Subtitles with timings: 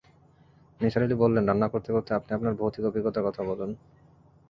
[0.79, 3.71] নিসার আলি বললেন, রান্না করতে-করতে আপনি আপনার ভৌতিক অভিজ্ঞতার কথা বলুন।